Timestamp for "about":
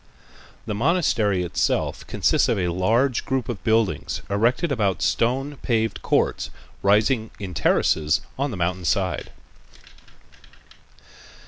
4.71-5.03